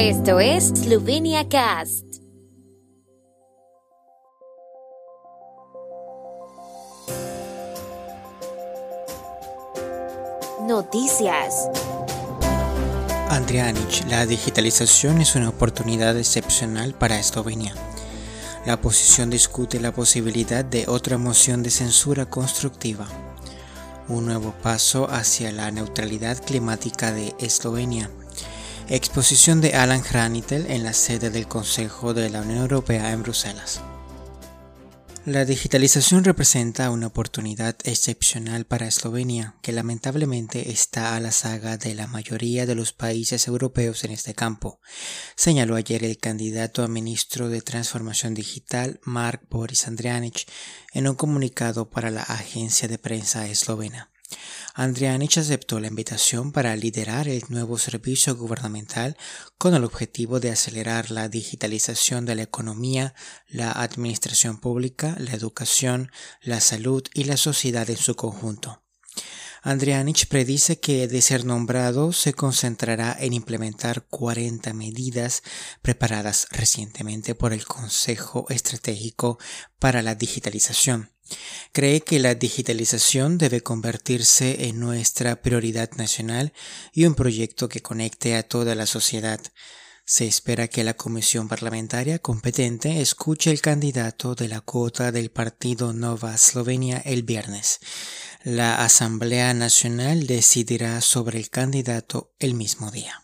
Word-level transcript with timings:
Esto 0.00 0.38
es 0.38 0.68
Slovenia 0.68 1.48
Cast. 1.48 2.04
Noticias. 10.68 11.68
Andrianic, 13.28 14.06
la 14.08 14.24
digitalización 14.24 15.20
es 15.20 15.34
una 15.34 15.48
oportunidad 15.48 16.16
excepcional 16.16 16.94
para 16.94 17.18
Eslovenia. 17.18 17.74
La 18.66 18.74
oposición 18.74 19.30
discute 19.30 19.80
la 19.80 19.90
posibilidad 19.90 20.64
de 20.64 20.84
otra 20.86 21.18
moción 21.18 21.64
de 21.64 21.70
censura 21.70 22.26
constructiva. 22.26 23.08
Un 24.06 24.26
nuevo 24.26 24.54
paso 24.62 25.10
hacia 25.10 25.50
la 25.50 25.72
neutralidad 25.72 26.40
climática 26.40 27.10
de 27.10 27.34
Eslovenia. 27.40 28.08
Exposición 28.90 29.60
de 29.60 29.74
Alan 29.74 30.02
Hranitel 30.02 30.64
en 30.70 30.82
la 30.82 30.94
sede 30.94 31.28
del 31.28 31.46
Consejo 31.46 32.14
de 32.14 32.30
la 32.30 32.40
Unión 32.40 32.60
Europea 32.60 33.12
en 33.12 33.22
Bruselas. 33.22 33.82
La 35.26 35.44
digitalización 35.44 36.24
representa 36.24 36.90
una 36.90 37.08
oportunidad 37.08 37.76
excepcional 37.84 38.64
para 38.64 38.88
Eslovenia, 38.88 39.56
que 39.60 39.72
lamentablemente 39.72 40.70
está 40.70 41.16
a 41.16 41.20
la 41.20 41.32
saga 41.32 41.76
de 41.76 41.94
la 41.94 42.06
mayoría 42.06 42.64
de 42.64 42.74
los 42.74 42.94
países 42.94 43.46
europeos 43.46 44.04
en 44.04 44.12
este 44.12 44.32
campo, 44.32 44.80
señaló 45.36 45.76
ayer 45.76 46.02
el 46.02 46.16
candidato 46.16 46.82
a 46.82 46.88
ministro 46.88 47.50
de 47.50 47.60
Transformación 47.60 48.32
Digital, 48.32 49.00
Mark 49.02 49.42
Boris 49.50 49.86
Andrianic, 49.86 50.46
en 50.94 51.08
un 51.08 51.14
comunicado 51.14 51.90
para 51.90 52.10
la 52.10 52.22
agencia 52.22 52.88
de 52.88 52.96
prensa 52.96 53.46
eslovena. 53.48 54.10
Andrianich 54.74 55.38
aceptó 55.38 55.80
la 55.80 55.88
invitación 55.88 56.52
para 56.52 56.74
liderar 56.76 57.28
el 57.28 57.44
nuevo 57.48 57.78
servicio 57.78 58.36
gubernamental 58.36 59.16
con 59.58 59.74
el 59.74 59.84
objetivo 59.84 60.40
de 60.40 60.50
acelerar 60.50 61.10
la 61.10 61.28
digitalización 61.28 62.26
de 62.26 62.34
la 62.34 62.42
economía, 62.42 63.14
la 63.48 63.72
administración 63.72 64.58
pública, 64.58 65.16
la 65.18 65.32
educación, 65.32 66.10
la 66.40 66.60
salud 66.60 67.02
y 67.14 67.24
la 67.24 67.36
sociedad 67.36 67.88
en 67.90 67.96
su 67.96 68.14
conjunto. 68.14 68.82
Andrianich 69.62 70.26
predice 70.26 70.78
que, 70.80 71.08
de 71.08 71.20
ser 71.22 71.44
nombrado, 71.44 72.12
se 72.12 72.32
concentrará 72.32 73.16
en 73.18 73.32
implementar 73.32 74.06
40 74.06 74.72
medidas 74.72 75.42
preparadas 75.82 76.46
recientemente 76.50 77.34
por 77.34 77.52
el 77.52 77.64
Consejo 77.66 78.46
Estratégico 78.48 79.38
para 79.78 80.02
la 80.02 80.14
Digitalización 80.14 81.10
Cree 81.72 82.00
que 82.00 82.18
la 82.18 82.34
digitalización 82.34 83.38
debe 83.38 83.60
convertirse 83.60 84.68
en 84.68 84.80
nuestra 84.80 85.42
prioridad 85.42 85.90
nacional 85.96 86.52
y 86.92 87.04
un 87.04 87.14
proyecto 87.14 87.68
que 87.68 87.82
conecte 87.82 88.36
a 88.36 88.42
toda 88.42 88.74
la 88.74 88.86
sociedad. 88.86 89.40
Se 90.10 90.26
espera 90.26 90.68
que 90.68 90.84
la 90.84 90.94
comisión 90.94 91.48
parlamentaria 91.48 92.18
competente 92.18 93.02
escuche 93.02 93.50
el 93.50 93.60
candidato 93.60 94.34
de 94.34 94.48
la 94.48 94.62
cuota 94.62 95.12
del 95.12 95.30
partido 95.30 95.92
Nova 95.92 96.38
Slovenia 96.38 96.96
el 97.04 97.24
viernes. 97.24 97.78
La 98.42 98.82
Asamblea 98.82 99.52
Nacional 99.52 100.26
decidirá 100.26 101.02
sobre 101.02 101.38
el 101.38 101.50
candidato 101.50 102.32
el 102.38 102.54
mismo 102.54 102.90
día. 102.90 103.22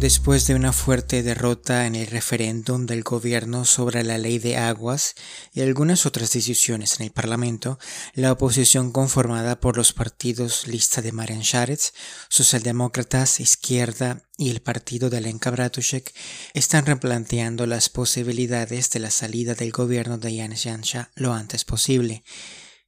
Después 0.00 0.46
de 0.46 0.54
una 0.54 0.72
fuerte 0.72 1.22
derrota 1.22 1.86
en 1.86 1.94
el 1.94 2.06
referéndum 2.06 2.86
del 2.86 3.02
gobierno 3.02 3.66
sobre 3.66 4.02
la 4.02 4.16
ley 4.16 4.38
de 4.38 4.56
aguas 4.56 5.14
y 5.52 5.60
algunas 5.60 6.06
otras 6.06 6.32
decisiones 6.32 6.98
en 6.98 7.04
el 7.04 7.12
Parlamento, 7.12 7.78
la 8.14 8.32
oposición 8.32 8.92
conformada 8.92 9.60
por 9.60 9.76
los 9.76 9.92
partidos 9.92 10.66
Lista 10.66 11.02
de 11.02 11.12
Marian 11.12 11.42
Sharetz, 11.42 11.92
Socialdemócratas, 12.30 13.40
Izquierda 13.40 14.22
y 14.38 14.48
el 14.48 14.62
partido 14.62 15.10
de 15.10 15.20
Lenka 15.20 15.50
Bratušek 15.50 16.14
están 16.54 16.86
replanteando 16.86 17.66
las 17.66 17.90
posibilidades 17.90 18.88
de 18.88 19.00
la 19.00 19.10
salida 19.10 19.54
del 19.54 19.70
gobierno 19.70 20.16
de 20.16 20.34
Janis 20.34 20.62
Janša 20.62 21.10
lo 21.14 21.34
antes 21.34 21.66
posible. 21.66 22.24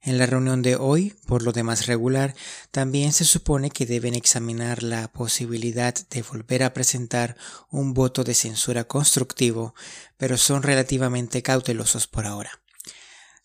En 0.04 0.18
la 0.18 0.26
reunión 0.26 0.62
de 0.62 0.74
hoy, 0.74 1.14
por 1.26 1.44
lo 1.44 1.52
demás 1.52 1.86
regular, 1.86 2.34
también 2.72 3.12
se 3.12 3.24
supone 3.24 3.70
que 3.70 3.86
deben 3.86 4.16
examinar 4.16 4.82
la 4.82 5.06
posibilidad 5.12 5.94
de 5.94 6.22
volver 6.22 6.64
a 6.64 6.74
presentar 6.74 7.36
un 7.70 7.94
voto 7.94 8.24
de 8.24 8.34
censura 8.34 8.82
constructivo, 8.82 9.76
pero 10.16 10.36
son 10.38 10.64
relativamente 10.64 11.44
cautelosos 11.44 12.08
por 12.08 12.26
ahora. 12.26 12.50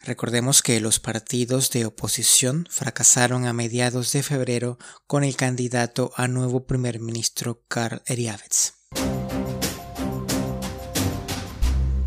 Recordemos 0.04 0.64
que 0.64 0.80
los 0.80 1.00
partidos 1.00 1.70
de 1.70 1.86
oposición 1.86 2.68
fracasaron 2.72 3.46
a 3.46 3.54
mediados 3.54 4.12
de 4.14 4.24
febrero 4.24 4.80
con 5.06 5.24
el 5.24 5.36
candidato 5.36 6.12
a 6.16 6.28
nuevo 6.28 6.66
primer 6.66 7.00
ministro 7.00 7.62
Karl 7.68 8.02
Eriavets. 8.08 8.74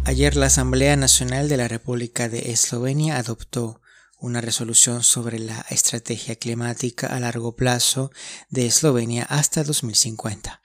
Ayer 0.04 0.34
la 0.34 0.46
Asamblea 0.46 0.96
Nacional 0.96 1.48
de 1.48 1.56
la 1.56 1.68
República 1.68 2.28
de 2.28 2.50
Eslovenia 2.50 3.16
adoptó 3.16 3.80
una 4.20 4.40
resolución 4.40 5.02
sobre 5.02 5.38
la 5.38 5.64
estrategia 5.70 6.36
climática 6.36 7.06
a 7.06 7.20
largo 7.20 7.56
plazo 7.56 8.10
de 8.48 8.66
Eslovenia 8.66 9.24
hasta 9.24 9.64
2050. 9.64 10.62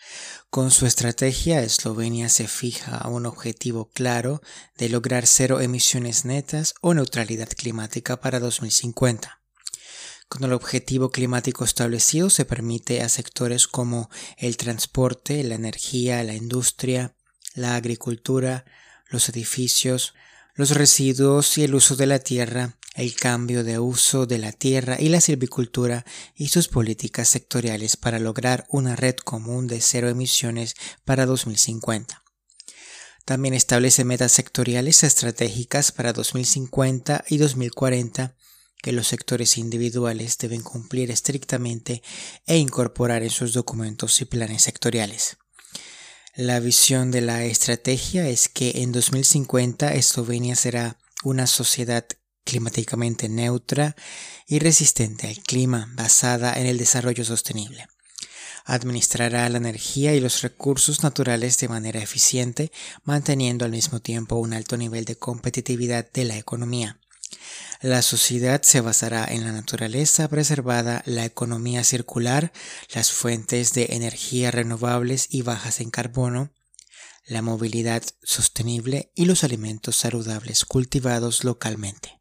Con 0.49 0.71
su 0.71 0.85
estrategia, 0.85 1.63
Eslovenia 1.63 2.29
se 2.29 2.47
fija 2.47 3.07
un 3.07 3.25
objetivo 3.25 3.89
claro 3.89 4.41
de 4.77 4.89
lograr 4.89 5.25
cero 5.27 5.61
emisiones 5.61 6.25
netas 6.25 6.75
o 6.81 6.93
neutralidad 6.93 7.49
climática 7.49 8.19
para 8.19 8.39
2050. 8.39 9.41
Con 10.27 10.43
el 10.43 10.53
objetivo 10.53 11.09
climático 11.09 11.63
establecido 11.63 12.29
se 12.29 12.45
permite 12.45 13.01
a 13.01 13.09
sectores 13.09 13.67
como 13.67 14.09
el 14.37 14.57
transporte, 14.57 15.43
la 15.43 15.55
energía, 15.55 16.23
la 16.23 16.33
industria, 16.33 17.15
la 17.53 17.75
agricultura, 17.75 18.65
los 19.07 19.29
edificios, 19.29 20.13
los 20.55 20.71
residuos 20.71 21.57
y 21.57 21.63
el 21.63 21.75
uso 21.75 21.95
de 21.95 22.07
la 22.07 22.19
tierra 22.19 22.77
el 22.95 23.15
cambio 23.15 23.63
de 23.63 23.77
uso 23.77 24.25
de 24.25 24.37
la 24.37 24.53
tierra 24.53 24.97
y 24.99 25.09
la 25.09 25.21
silvicultura 25.21 26.05
y 26.33 26.47
sus 26.47 26.69
políticas 26.69 27.27
sectoriales 27.27 27.97
para 27.97 28.19
lograr 28.19 28.65
una 28.69 28.95
red 28.95 29.15
común 29.17 29.67
de 29.67 29.81
cero 29.81 30.09
emisiones 30.09 30.75
para 31.03 31.25
2050. 31.25 32.23
También 33.25 33.53
establece 33.53 34.05
metas 34.05 34.31
sectoriales 34.31 35.03
estratégicas 35.03 35.91
para 35.91 36.13
2050 36.13 37.25
y 37.27 37.37
2040 37.37 38.35
que 38.81 38.91
los 38.91 39.07
sectores 39.07 39.57
individuales 39.57 40.37
deben 40.37 40.61
cumplir 40.61 41.11
estrictamente 41.11 42.01
e 42.45 42.57
incorporar 42.57 43.23
en 43.23 43.31
sus 43.31 43.53
documentos 43.53 44.21
y 44.21 44.25
planes 44.25 44.61
sectoriales. 44.61 45.37
La 46.35 46.59
visión 46.59 47.11
de 47.11 47.21
la 47.21 47.45
estrategia 47.45 48.27
es 48.27 48.47
que 48.47 48.83
en 48.83 48.91
2050 48.91 49.93
Eslovenia 49.95 50.55
será 50.55 50.99
una 51.23 51.47
sociedad 51.47 52.05
climáticamente 52.45 53.27
neutra 53.27 53.95
y 54.47 54.59
resistente 54.59 55.27
al 55.27 55.39
clima, 55.39 55.91
basada 55.95 56.53
en 56.53 56.67
el 56.67 56.77
desarrollo 56.77 57.25
sostenible. 57.25 57.87
Administrará 58.63 59.47
la 59.49 59.57
energía 59.57 60.15
y 60.15 60.19
los 60.19 60.41
recursos 60.41 61.03
naturales 61.03 61.57
de 61.57 61.67
manera 61.67 62.01
eficiente, 62.01 62.71
manteniendo 63.03 63.65
al 63.65 63.71
mismo 63.71 63.99
tiempo 63.99 64.37
un 64.37 64.53
alto 64.53 64.77
nivel 64.77 65.05
de 65.05 65.17
competitividad 65.17 66.09
de 66.11 66.25
la 66.25 66.37
economía. 66.37 66.99
La 67.81 68.01
sociedad 68.01 68.61
se 68.63 68.81
basará 68.81 69.25
en 69.29 69.43
la 69.43 69.51
naturaleza 69.51 70.27
preservada, 70.27 71.03
la 71.05 71.25
economía 71.25 71.83
circular, 71.83 72.51
las 72.93 73.11
fuentes 73.11 73.73
de 73.73 73.89
energía 73.91 74.49
renovables 74.49 75.27
y 75.29 75.41
bajas 75.41 75.81
en 75.81 75.91
carbono, 75.91 76.51
la 77.27 77.41
movilidad 77.41 78.03
sostenible 78.23 79.11
y 79.15 79.25
los 79.25 79.43
alimentos 79.43 79.95
saludables 79.95 80.65
cultivados 80.65 81.43
localmente. 81.43 82.14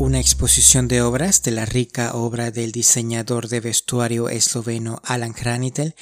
Una 0.00 0.18
exposición 0.18 0.88
de 0.88 1.02
obras 1.02 1.42
de 1.42 1.50
la 1.50 1.66
rica 1.66 2.14
obra 2.14 2.50
del 2.50 2.72
diseñador 2.72 3.48
de 3.48 3.60
vestuario 3.60 4.30
esloveno 4.30 5.02
Alan 5.04 5.34
Hranitel, 5.34 5.94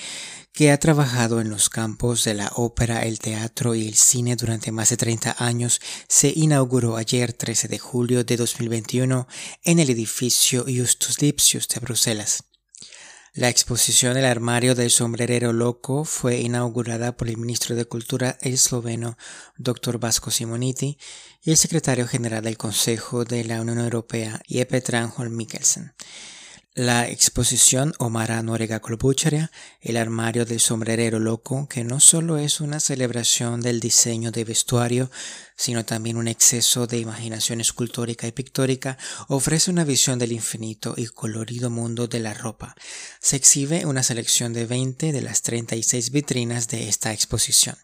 que 0.53 0.71
ha 0.71 0.79
trabajado 0.79 1.41
en 1.41 1.51
los 1.51 1.69
campos 1.69 2.23
de 2.23 2.35
la 2.35 2.53
ópera, 2.55 3.03
el 3.03 3.19
teatro 3.19 3.75
y 3.75 3.89
el 3.89 3.97
cine 3.97 4.37
durante 4.37 4.71
más 4.71 4.91
de 4.91 4.99
30 4.99 5.35
años, 5.41 5.81
se 6.07 6.33
inauguró 6.33 6.97
ayer 6.97 7.33
13 7.33 7.67
de 7.67 7.81
julio 7.81 8.23
de 8.23 8.37
2021 8.37 9.27
en 9.65 9.81
el 9.81 9.91
edificio 9.91 10.65
Justus 10.69 11.21
Lipsius 11.21 11.67
de 11.67 11.81
Bruselas. 11.81 12.45
La 13.39 13.49
exposición 13.49 14.17
El 14.17 14.25
armario 14.25 14.75
del 14.75 14.91
sombrerero 14.91 15.53
loco 15.53 16.05
fue 16.05 16.39
inaugurada 16.39 17.17
por 17.17 17.29
el 17.29 17.37
ministro 17.37 17.77
de 17.77 17.85
Cultura 17.85 18.37
esloveno 18.41 19.17
Dr. 19.59 20.01
Vasco 20.01 20.33
Simoniti 20.33 20.99
y 21.45 21.53
el 21.53 21.57
secretario 21.57 22.09
general 22.09 22.43
del 22.43 22.57
Consejo 22.57 23.25
de 23.25 23.45
la 23.45 23.61
Unión 23.61 23.79
Europea 23.79 24.41
Jeppe 24.49 24.81
Tranholm 24.81 25.37
Mikkelsen. 25.37 25.95
La 26.75 27.09
exposición 27.09 27.93
Omara 27.99 28.43
Norega 28.43 28.81
Kolbucheria, 28.81 29.53
el 29.81 29.99
armario 29.99 30.45
del 30.45 30.59
sombrerero 30.59 31.21
loco, 31.21 31.69
que 31.69 31.85
no 31.85 32.01
solo 32.01 32.39
es 32.39 32.61
una 32.61 32.81
celebración 32.81 33.61
del 33.61 33.79
diseño 33.79 34.33
de 34.33 34.43
vestuario, 34.43 35.13
sino 35.59 35.85
también 35.85 36.17
un 36.17 36.29
exceso 36.29 36.87
de 36.87 36.99
imaginación 36.99 37.61
escultórica 37.61 38.29
y 38.29 38.33
pictórica, 38.33 38.97
ofrece 39.27 39.73
una 39.73 39.85
visión 39.85 40.19
del 40.19 40.31
infinito 40.31 40.95
y 40.97 41.07
colorido 41.07 41.69
mundo 41.69 42.07
de 42.07 42.21
la 42.21 42.33
ropa. 42.33 42.77
Se 43.21 43.37
exhibe 43.37 43.85
una 43.85 44.05
selección 44.05 44.53
de 44.53 44.67
20 44.67 45.13
de 45.13 45.21
las 45.21 45.43
36 45.43 46.13
vitrinas 46.13 46.69
de 46.69 46.89
esta 46.89 47.13
exposición. 47.13 47.77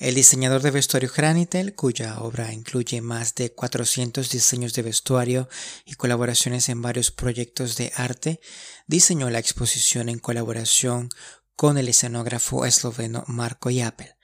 El 0.00 0.16
diseñador 0.16 0.60
de 0.60 0.72
vestuario 0.72 1.10
Granitel, 1.14 1.76
cuya 1.76 2.18
obra 2.18 2.52
incluye 2.52 3.00
más 3.00 3.36
de 3.36 3.52
400 3.52 4.28
diseños 4.28 4.74
de 4.74 4.82
vestuario 4.82 5.48
y 5.84 5.94
colaboraciones 5.94 6.68
en 6.68 6.82
varios 6.82 7.12
proyectos 7.12 7.76
de 7.76 7.92
arte, 7.94 8.40
diseñó 8.88 9.30
la 9.30 9.38
exposición 9.38 10.08
en 10.08 10.18
colaboración 10.18 11.10
con 11.54 11.78
el 11.78 11.88
escenógrafo 11.88 12.66
esloveno 12.66 13.22
Marko 13.28 13.70
Japel. 13.72 14.14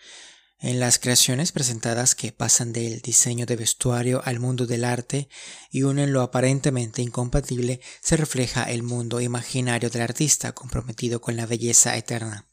En 0.62 0.78
las 0.78 0.98
creaciones 0.98 1.52
presentadas 1.52 2.14
que 2.14 2.32
pasan 2.32 2.74
del 2.74 3.00
diseño 3.00 3.46
de 3.46 3.56
vestuario 3.56 4.20
al 4.26 4.40
mundo 4.40 4.66
del 4.66 4.84
arte 4.84 5.30
y 5.70 5.84
unen 5.84 6.12
lo 6.12 6.20
aparentemente 6.20 7.00
incompatible, 7.00 7.80
se 8.02 8.18
refleja 8.18 8.64
el 8.64 8.82
mundo 8.82 9.22
imaginario 9.22 9.88
del 9.88 10.02
artista 10.02 10.52
comprometido 10.52 11.22
con 11.22 11.36
la 11.36 11.46
belleza 11.46 11.96
eterna. 11.96 12.46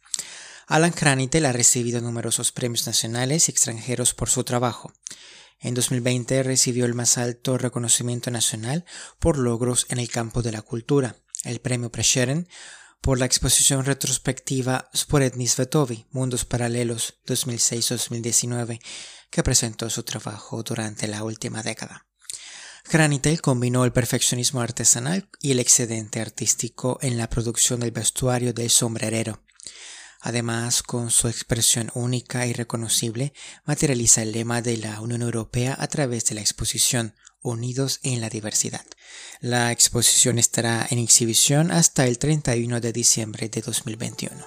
Alan 0.68 0.94
Kranitel 0.94 1.46
ha 1.46 1.52
recibido 1.52 2.00
numerosos 2.00 2.54
premios 2.54 2.88
nacionales 2.88 3.50
y 3.50 3.52
extranjeros 3.52 4.14
por 4.14 4.30
su 4.30 4.46
trabajo. 4.46 4.94
En 5.60 5.74
2020 5.74 6.44
recibió 6.44 6.86
el 6.86 6.94
más 6.94 7.18
alto 7.18 7.58
reconocimiento 7.58 8.32
nacional 8.32 8.86
por 9.20 9.38
logros 9.38 9.86
en 9.90 10.00
el 10.00 10.10
campo 10.10 10.42
de 10.42 10.54
la 10.54 10.62
cultura, 10.62 11.18
el 11.44 11.60
premio 11.60 11.92
Prešeren, 11.92 12.48
por 13.02 13.20
la 13.20 13.26
exposición 13.26 13.86
retrospectiva 13.86 14.90
Sporedni 14.96 15.48
Svetovi, 15.48 16.06
Mundos 16.12 16.46
Paralelos 16.46 17.20
2006-2019, 17.26 18.80
que 19.30 19.44
presentó 19.44 19.90
su 19.90 20.04
trabajo 20.04 20.64
durante 20.64 21.08
la 21.08 21.24
última 21.24 21.64
década. 21.64 22.06
Granitel 22.90 23.42
combinó 23.42 23.84
el 23.84 23.92
perfeccionismo 23.92 24.62
artesanal 24.62 25.30
y 25.42 25.52
el 25.52 25.60
excedente 25.60 26.22
artístico 26.22 26.98
en 27.02 27.18
la 27.18 27.30
producción 27.30 27.82
del 27.82 27.92
vestuario 27.92 28.54
del 28.54 28.70
sombrerero. 28.70 29.44
Además, 30.22 30.84
con 30.84 31.12
su 31.12 31.28
expresión 31.28 31.92
única 31.94 32.48
y 32.48 32.54
reconocible, 32.54 33.34
materializa 33.66 34.22
el 34.22 34.32
lema 34.32 34.62
de 34.62 34.78
la 34.78 35.00
Unión 35.02 35.22
Europea 35.22 35.76
a 35.78 35.88
través 35.88 36.26
de 36.26 36.36
la 36.36 36.42
exposición 36.42 37.14
Unidos 37.50 38.00
en 38.04 38.22
la 38.22 38.30
Diversidad. 38.30 38.86
La 39.40 39.72
exposición 39.72 40.40
estará 40.40 40.88
en 40.90 41.00
exhibición 41.00 41.72
hasta 41.72 42.06
el 42.06 42.18
31 42.18 42.82
de 42.82 42.94
diciembre 42.94 43.50
de 43.50 43.62
2021. 43.62 44.46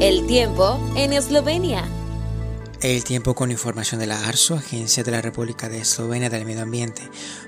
El 0.00 0.26
tiempo 0.26 0.78
en 0.96 1.12
Eslovenia. 1.12 1.88
El 2.86 3.02
tiempo 3.02 3.34
con 3.34 3.50
información 3.50 3.98
de 3.98 4.06
la 4.06 4.28
ARSO, 4.28 4.54
Agencia 4.54 5.02
de 5.02 5.10
la 5.10 5.20
República 5.20 5.68
de 5.68 5.78
Eslovenia 5.78 6.30
del 6.30 6.44
Medio 6.44 6.62
Ambiente. 6.62 7.02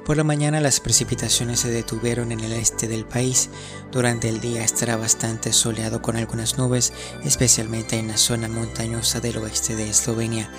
Por 0.04 0.16
la 0.16 0.24
mañana 0.24 0.60
las 0.60 0.80
precipitaciones 0.80 1.60
se 1.60 1.70
detuvieron 1.70 2.32
en 2.32 2.40
el 2.40 2.52
este 2.52 2.88
del 2.88 3.04
país. 3.04 3.48
Durante 3.92 4.28
el 4.28 4.40
día 4.40 4.64
estará 4.64 4.96
bastante 4.96 5.52
soleado 5.52 6.02
con 6.02 6.16
algunas 6.16 6.58
nubes, 6.58 6.92
especialmente 7.22 8.00
en 8.00 8.08
la 8.08 8.16
zona 8.16 8.48
montañosa 8.48 9.20
del 9.20 9.38
oeste 9.38 9.76
de 9.76 9.88
Eslovenia. 9.88 10.50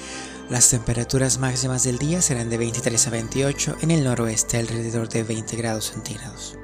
Las 0.49 0.69
temperaturas 0.69 1.39
máximas 1.39 1.83
del 1.83 1.97
día 1.97 2.21
serán 2.21 2.49
de 2.49 2.57
23 2.57 3.05
a 3.05 3.09
28, 3.09 3.77
en 3.81 3.91
el 3.91 4.05
noroeste 4.05 4.59
alrededor 4.59 5.09
de 5.09 5.23
20 5.23 5.57
grados 5.57 5.91
centígrados. 5.91 6.57